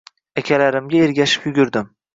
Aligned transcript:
Akalarimga 0.41 1.05
ergashib 1.09 1.47
yugurdim. 1.51 1.97